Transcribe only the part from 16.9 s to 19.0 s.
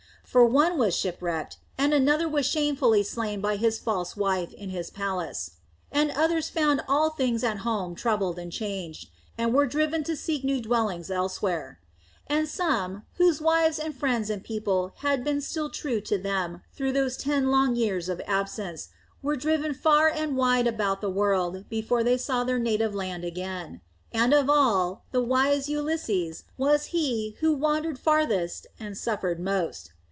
those ten long years of absence,